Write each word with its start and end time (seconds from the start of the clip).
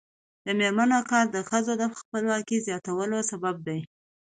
د 0.45 0.47
میرمنو 0.59 0.99
کار 1.11 1.25
د 1.31 1.37
ښځو 1.49 1.73
خپلواکۍ 1.99 2.57
زیاتولو 2.67 3.17
سبب 3.31 3.55
دی. 3.67 3.79